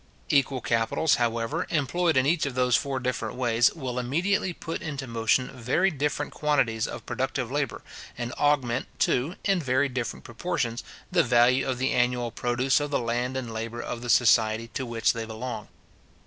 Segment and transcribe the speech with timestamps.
[0.29, 5.05] Equal capitals, however, employed in each of those four different ways, will immediately put into
[5.05, 7.83] motion very different quantities of productive labour;
[8.17, 12.97] and augment, too, in very different proportions, the value of the annual produce of the
[12.97, 15.67] land and labour of the society to which they belong.